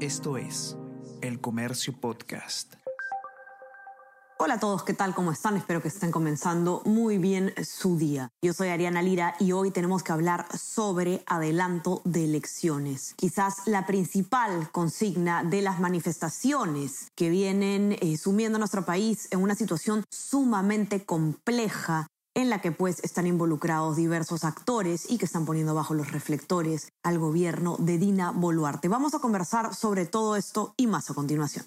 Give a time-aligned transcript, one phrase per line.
[0.00, 0.76] Esto es
[1.22, 2.74] El Comercio Podcast.
[4.38, 5.14] Hola a todos, ¿qué tal?
[5.14, 5.56] ¿Cómo están?
[5.56, 8.28] Espero que estén comenzando muy bien su día.
[8.42, 13.14] Yo soy Ariana Lira y hoy tenemos que hablar sobre adelanto de elecciones.
[13.16, 19.40] Quizás la principal consigna de las manifestaciones que vienen eh, sumiendo a nuestro país en
[19.40, 22.06] una situación sumamente compleja
[22.60, 27.76] que pues están involucrados diversos actores y que están poniendo bajo los reflectores al gobierno
[27.78, 28.88] de Dina Boluarte.
[28.88, 31.66] Vamos a conversar sobre todo esto y más a continuación.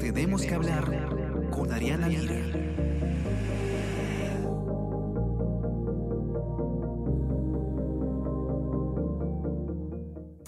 [0.00, 2.67] Tenemos que hablar con Ariana Lira.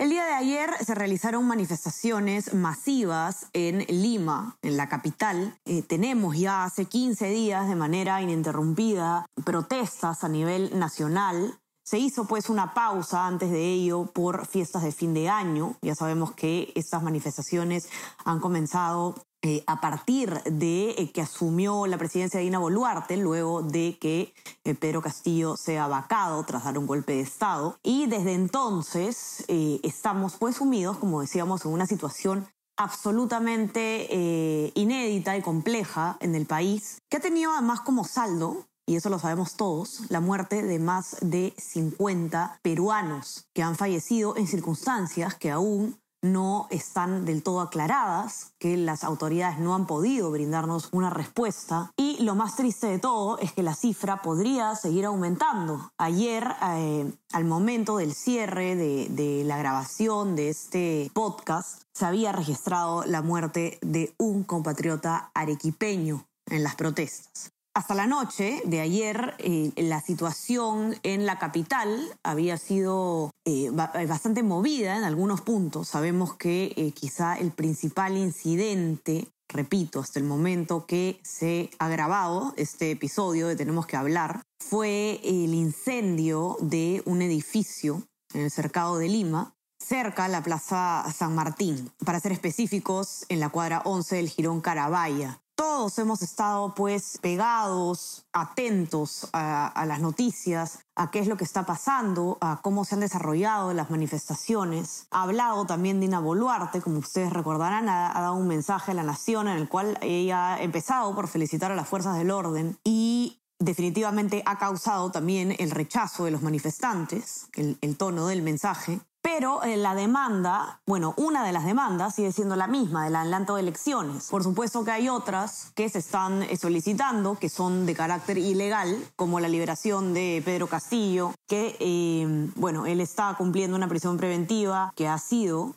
[0.01, 5.59] El día de ayer se realizaron manifestaciones masivas en Lima, en la capital.
[5.67, 11.60] Eh, tenemos ya hace 15 días de manera ininterrumpida protestas a nivel nacional.
[11.91, 15.75] Se hizo pues una pausa antes de ello por fiestas de fin de año.
[15.83, 17.89] Ya sabemos que estas manifestaciones
[18.25, 23.63] han comenzado eh, a partir de eh, que asumió la presidencia de Dina Boluarte, luego
[23.63, 24.33] de que
[24.63, 27.77] eh, Pedro Castillo sea vacado tras dar un golpe de Estado.
[27.83, 36.19] Y desde entonces estamos pues sumidos, como decíamos, en una situación absolutamente inédita y compleja
[36.21, 40.19] en el país, que ha tenido además como saldo y eso lo sabemos todos, la
[40.19, 47.25] muerte de más de 50 peruanos que han fallecido en circunstancias que aún no están
[47.25, 51.93] del todo aclaradas, que las autoridades no han podido brindarnos una respuesta.
[51.97, 55.93] Y lo más triste de todo es que la cifra podría seguir aumentando.
[55.97, 62.33] Ayer, eh, al momento del cierre de, de la grabación de este podcast, se había
[62.33, 67.53] registrado la muerte de un compatriota arequipeño en las protestas.
[67.73, 74.07] Hasta la noche de ayer, eh, la situación en la capital había sido eh, eh,
[74.07, 75.87] bastante movida en algunos puntos.
[75.87, 82.91] Sabemos que quizá el principal incidente, repito, hasta el momento que se ha grabado este
[82.91, 88.03] episodio de Tenemos que hablar, fue el incendio de un edificio
[88.35, 93.39] en el cercado de Lima, cerca a la Plaza San Martín, para ser específicos, en
[93.39, 100.79] la cuadra 11 del Girón Carabaya todos hemos estado pues pegados, atentos a, las noticias,
[100.97, 105.07] a qué es lo que está pasando, a cómo se han desarrollado las manifestaciones.
[105.11, 109.49] Ha hablado también Dina Boluarte, como ustedes recordarán, ha, dado un mensaje a la nación
[109.49, 114.43] en el cual ella ha empezado por felicitar a las fuerzas del orden y definitivamente
[114.47, 119.01] ha causado también el rechazo de los manifestantes, el tono del mensaje.
[119.23, 123.55] Pero eh, la demanda, bueno, una de las demandas sigue siendo la misma, del adelanto
[123.55, 124.29] de elecciones.
[124.29, 128.97] Por supuesto que hay otras que se están eh, solicitando, que son de carácter ilegal,
[129.17, 134.93] como la liberación de Pedro Castillo, que, eh, bueno, él está cumpliendo una prisión preventiva
[134.97, 135.75] que ha sido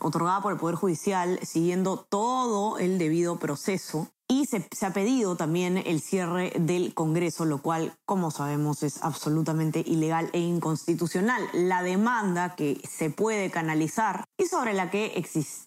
[0.00, 4.08] otorgada por el Poder Judicial siguiendo todo el debido proceso.
[4.30, 9.82] Y se, ha pedido también el cierre del Congreso, lo cual, como sabemos, es absolutamente
[9.86, 11.42] ilegal e inconstitucional.
[11.54, 15.14] La demanda que se puede canalizar y sobre la que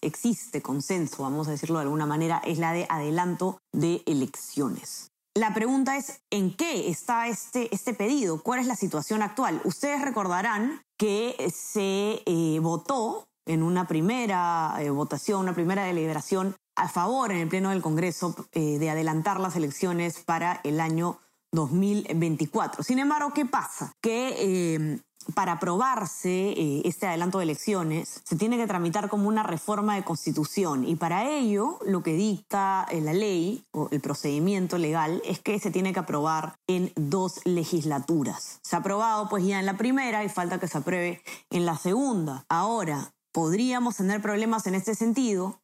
[0.00, 5.08] existe consenso, vamos a decirlo de alguna manera, es la de adelanto de elecciones.
[5.34, 8.42] La pregunta es, ¿en qué está este, este pedido?
[8.42, 9.60] ¿Cuál es la situación actual?
[9.64, 16.88] Ustedes recordarán que se eh, votó en una primera eh, votación, una primera deliberación a
[16.88, 21.18] favor en el Pleno del Congreso eh, de adelantar las elecciones para el año
[21.52, 22.82] 2024.
[22.82, 23.92] Sin embargo, ¿qué pasa?
[24.00, 25.00] Que eh,
[25.34, 30.02] para aprobarse eh, este adelanto de elecciones se tiene que tramitar como una reforma de
[30.02, 35.60] constitución y para ello lo que dicta la ley o el procedimiento legal es que
[35.60, 38.60] se tiene que aprobar en dos legislaturas.
[38.62, 41.76] Se ha aprobado pues ya en la primera y falta que se apruebe en la
[41.76, 42.44] segunda.
[42.48, 45.61] Ahora, podríamos tener problemas en este sentido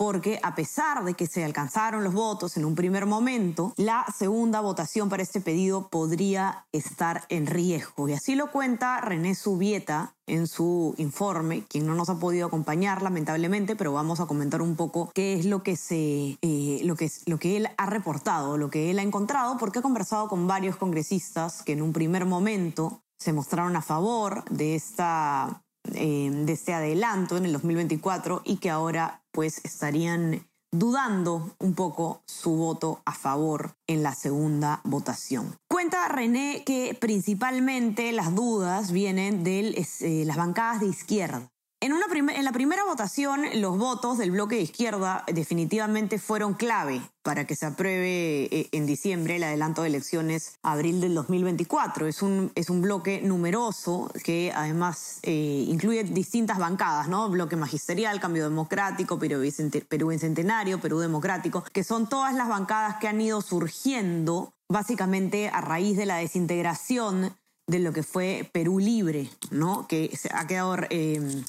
[0.00, 4.62] porque a pesar de que se alcanzaron los votos en un primer momento, la segunda
[4.62, 8.08] votación para este pedido podría estar en riesgo.
[8.08, 13.02] Y así lo cuenta René Subieta en su informe, quien no nos ha podido acompañar
[13.02, 17.10] lamentablemente, pero vamos a comentar un poco qué es lo que, se, eh, lo que,
[17.26, 20.76] lo que él ha reportado, lo que él ha encontrado, porque ha conversado con varios
[20.76, 25.62] congresistas que en un primer momento se mostraron a favor de esta
[25.94, 32.22] eh, de este adelanto en el 2024 y que ahora pues estarían dudando un poco
[32.26, 35.56] su voto a favor en la segunda votación.
[35.68, 41.50] Cuenta René que principalmente las dudas vienen de eh, las bancadas de izquierda.
[41.82, 41.98] En,
[42.44, 47.64] la primera votación, los votos del bloque de izquierda definitivamente fueron clave para que se
[47.64, 52.06] apruebe eh, en diciembre el adelanto de elecciones abril del 2024.
[52.06, 57.30] Es un, es un bloque numeroso que además eh, incluye distintas bancadas, ¿no?
[57.30, 63.22] Bloque magisterial, Cambio Democrático, Perú Bicentenario, Perú Democrático, que son todas las bancadas que han
[63.22, 67.34] ido surgiendo básicamente a raíz de la desintegración
[67.66, 69.86] de lo que fue Perú Libre, ¿no?
[69.86, 71.42] Que se ha quedado eh,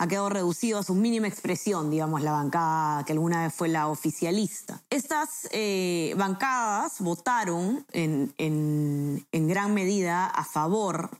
[0.00, 3.88] ha quedado reducido a su mínima expresión, digamos, la bancada que alguna vez fue la
[3.88, 4.80] oficialista.
[4.88, 11.10] Estas eh, bancadas votaron en, gran medida a favor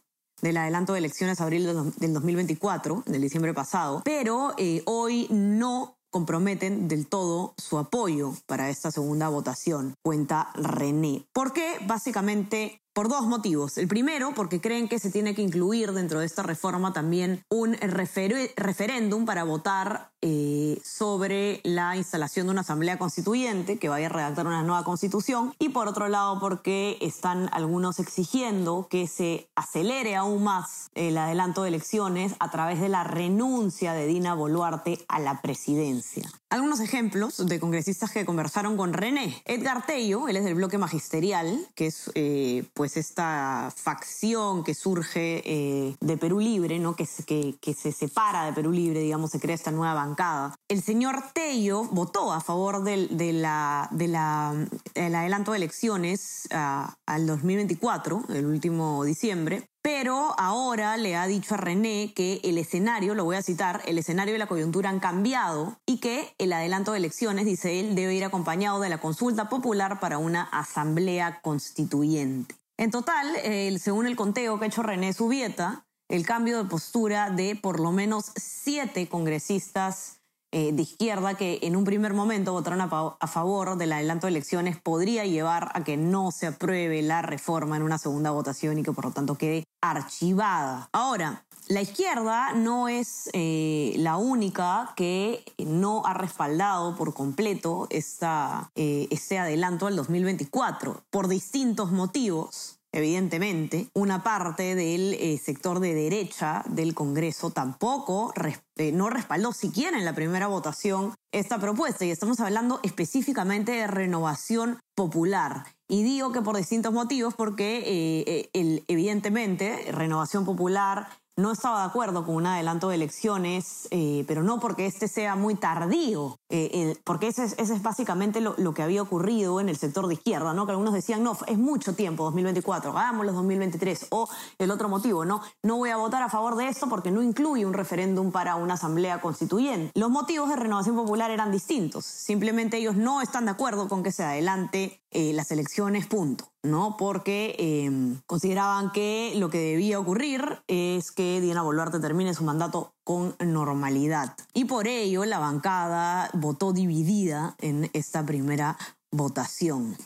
[0.41, 1.67] del adelanto de elecciones abril
[1.99, 8.71] del 2024, del diciembre pasado, pero eh, hoy no comprometen del todo su apoyo para
[8.71, 11.27] esta segunda votación, cuenta René.
[11.35, 11.77] ¿Por qué?
[11.87, 13.79] Básicamente por dos motivos.
[13.79, 17.75] El primero, porque creen que se tiene que incluir dentro de esta reforma también un
[17.75, 24.47] referéndum para votar eh, sobre la instalación de una asamblea constituyente que vaya a redactar
[24.47, 25.55] una nueva constitución.
[25.59, 31.63] Y por otro lado, porque están algunos exigiendo que se acelere aún más el adelanto
[31.63, 36.31] de elecciones a través de la renuncia de Dina Boluarte a la presidencia.
[36.51, 39.41] Algunos ejemplos de congresistas que conversaron con René.
[39.45, 45.43] Edgar Tello, él es del bloque magisterial, que es eh, pues esta facción que surge
[45.45, 46.97] eh, de Perú Libre, ¿no?
[46.97, 50.57] que, que, que, se separa de Perú Libre, digamos, se crea esta nueva bancada.
[50.67, 54.55] El señor Tello votó a favor del, de la, de la,
[54.95, 61.59] adelanto de elecciones ah, al 2024, el último diciembre, pero ahora le ha dicho a
[61.59, 65.77] René que el escenario, lo voy a citar, el escenario y la coyuntura han cambiado
[65.85, 70.01] y que el adelanto de elecciones, dice él, debe ir acompañado de la consulta popular
[70.01, 72.60] para una asamblea constituyente.
[72.81, 73.37] En total,
[73.79, 77.93] según el conteo que ha hecho René Subieta, el cambio de postura de por lo
[77.93, 80.20] menos siete congresistas
[80.53, 84.77] eh, de izquierda que en un primer momento votaron a, favor del adelanto de elecciones
[84.81, 88.93] podría llevar a que no se apruebe la reforma en una segunda votación y que
[88.93, 90.89] por lo tanto quede archivada.
[90.93, 98.73] Ahora, la izquierda no es eh, la única que no ha respaldado por completo esta,
[98.75, 102.80] eh, este adelanto al 2024 por distintos motivos.
[102.93, 108.33] Evidentemente, una parte del eh, sector de derecha del Congreso tampoco
[108.77, 113.87] eh, no respaldó siquiera en la primera votación esta propuesta y estamos hablando específicamente de
[113.87, 115.67] renovación popular.
[115.89, 122.25] Y digo que por distintos motivos, porque eh, evidentemente Renovación Popular no estaba de acuerdo
[122.25, 127.29] con un adelanto de elecciones, eh, pero no porque este sea muy tardío, eh, porque
[127.29, 130.67] ese es, básicamente lo, que había ocurrido en el sector de izquierda, ¿no?
[130.67, 134.09] Que algunos decían, no, es mucho tiempo, 2024, hagámoslo 2023.
[134.11, 134.29] O
[134.59, 135.43] el otro motivo, ¿no?
[135.63, 138.75] No voy a votar a favor de esto porque no incluye un referéndum para una
[138.75, 139.93] asamblea constituyente.
[139.99, 142.05] Los motivos de Renovación Popular eran distintos.
[142.05, 146.53] Simplemente ellos no están de acuerdo con que se adelante eh, las elecciones, punto.
[146.63, 146.97] ¿No?
[146.97, 152.93] Porque em, consideraban que lo que debía ocurrir es que Diana Boluarte termine su mandato
[153.05, 154.37] con normalidad.
[154.55, 158.77] Y por ello la bancada votó dividida en esta primera
[159.11, 159.97] votación.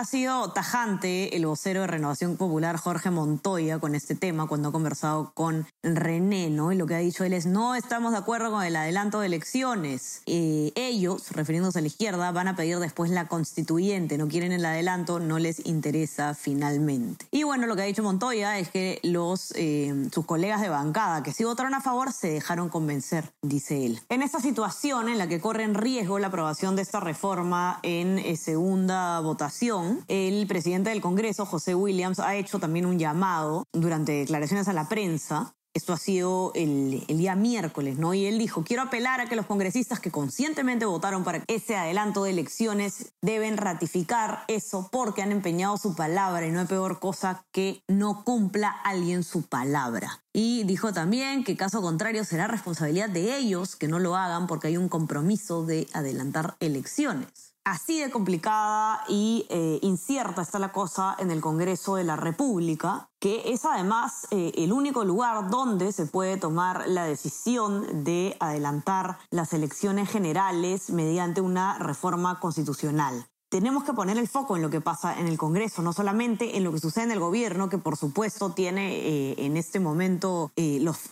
[0.00, 4.72] Ha sido tajante el vocero de Renovación Popular Jorge Montoya con este tema cuando ha
[4.72, 6.72] conversado con René, ¿no?
[6.72, 9.26] Y lo que ha dicho él es, no estamos de acuerdo con el adelanto de
[9.26, 10.22] elecciones.
[10.24, 14.64] Eh, ellos, refiriéndose a la izquierda, van a pedir después la constituyente, no quieren el
[14.64, 17.26] adelanto, no les interesa finalmente.
[17.30, 21.22] Y bueno, lo que ha dicho Montoya es que los, eh, sus colegas de bancada
[21.22, 24.00] que sí votaron a favor se dejaron convencer, dice él.
[24.08, 28.18] En esta situación en la que corre en riesgo la aprobación de esta reforma en
[28.18, 34.12] eh, segunda votación, el presidente del Congreso, José Williams, ha hecho también un llamado durante
[34.12, 38.12] declaraciones a la prensa esto ha sido el, día miércoles, ¿no?
[38.12, 42.24] Y él dijo, quiero apelar a que los congresistas que conscientemente votaron para ese adelanto
[42.24, 47.44] de elecciones deben ratificar eso porque han empeñado su palabra y no hay peor cosa
[47.52, 50.24] que no cumpla alguien su palabra.
[50.32, 54.68] Y dijo también que caso contrario será responsabilidad de ellos que no lo hagan porque
[54.68, 57.49] hay un compromiso de adelantar elecciones.
[57.70, 63.08] Así de complicada y eh, incierta está la cosa en el Congreso de la República,
[63.20, 69.18] que es además eh, el único lugar donde se puede tomar la decisión de adelantar
[69.30, 73.28] las elecciones generales mediante una reforma constitucional.
[73.50, 76.64] Tenemos que poner el foco en lo que pasa en el Congreso, no solamente en
[76.64, 81.10] lo que sucede en el gobierno, que por supuesto tiene eh, en este momento los,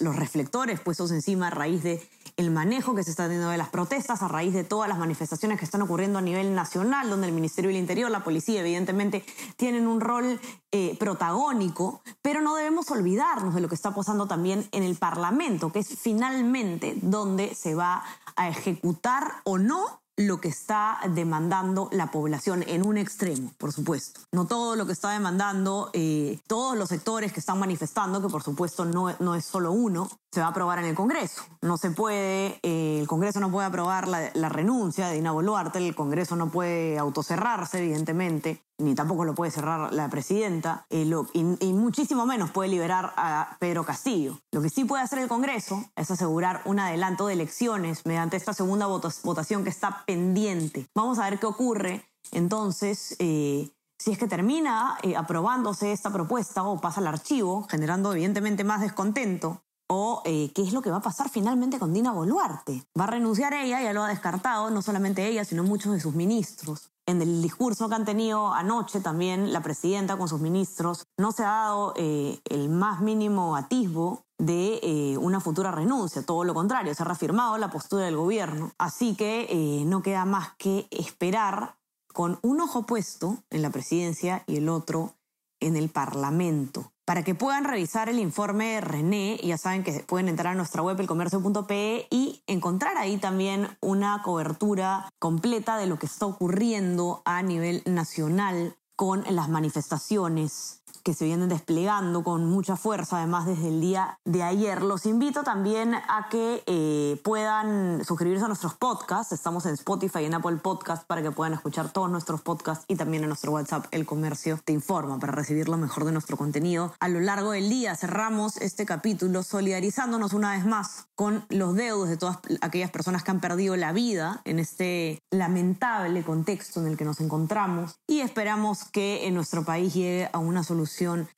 [0.00, 2.04] reflectores puestos encima a raíz de
[2.40, 5.58] el manejo que se está teniendo de las protestas a raíz de todas las manifestaciones
[5.58, 9.24] que están ocurriendo a nivel nacional, donde el Ministerio del Interior, la policía, evidentemente
[9.56, 10.40] tienen un rol
[10.72, 15.70] eh, protagónico, pero no debemos olvidarnos de lo que está pasando también en el Parlamento,
[15.70, 18.02] que es finalmente donde se va
[18.36, 24.20] a ejecutar o no lo que está demandando la población en un extremo, por supuesto.
[24.32, 28.42] No todo lo que está demandando, eh, todos los sectores que están manifestando, que por
[28.42, 31.42] supuesto no, no es solo uno, se va a aprobar en el Congreso.
[31.62, 35.94] No se puede, eh, el Congreso no puede aprobar la, renuncia de Dina Boluarte, el
[35.94, 42.26] Congreso no puede autocerrarse, evidentemente, ni tampoco lo puede cerrar la presidenta, eh, y, muchísimo
[42.26, 44.38] menos puede liberar a Pedro Castillo.
[44.52, 48.52] Lo que sí puede hacer el Congreso es asegurar un adelanto de elecciones mediante esta
[48.52, 50.86] segunda votación que está pendiente.
[50.94, 53.16] Vamos a ver qué ocurre entonces.
[53.18, 53.70] Eh,
[54.00, 58.80] si es que termina eh, aprobándose esta propuesta o pasa al archivo, generando evidentemente más
[58.80, 62.84] descontento, o eh, qué es lo que va a pasar finalmente con Dina Boluarte.
[62.98, 66.14] Va a renunciar ella, ya lo ha descartado, no solamente ella, sino muchos de sus
[66.14, 66.90] ministros.
[67.10, 71.42] En el discurso que han tenido anoche también la presidenta con sus ministros, no se
[71.42, 76.94] ha dado eh, el más mínimo atisbo de eh, una futura renuncia, todo lo contrario,
[76.94, 78.70] se ha reafirmado la postura del gobierno.
[78.78, 81.78] Así que eh, no queda más que esperar
[82.14, 85.14] con un ojo puesto en la presidencia y el otro
[85.58, 86.92] en el Parlamento.
[87.10, 91.00] Para que puedan revisar el informe René, ya saben que pueden entrar a nuestra web
[91.00, 97.82] elcomercio.pe y encontrar ahí también una cobertura completa de lo que está ocurriendo a nivel
[97.84, 104.18] nacional con las manifestaciones que se vienen desplegando con mucha fuerza, además desde el día
[104.24, 104.82] de ayer.
[104.82, 109.32] Los invito también a que eh, puedan suscribirse a nuestros podcasts.
[109.32, 112.96] Estamos en Spotify y en Apple Podcast para que puedan escuchar todos nuestros podcasts y
[112.96, 116.92] también en nuestro WhatsApp El Comercio Te Informa para recibir lo mejor de nuestro contenido.
[117.00, 122.08] A lo largo del día cerramos este capítulo solidarizándonos una vez más con los deudos
[122.08, 126.96] de todas aquellas personas que han perdido la vida en este lamentable contexto en el
[126.96, 130.62] que nos encontramos y esperamos que en nuestro país llegue a una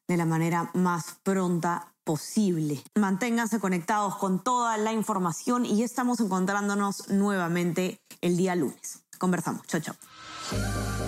[0.08, 2.82] de la manera más pronta posible.
[2.94, 9.04] Manténganse conectados con toda la información y estamos encontrándonos nuevamente el día lunes.
[9.18, 9.66] Conversamos.
[9.66, 11.01] Chao, chao.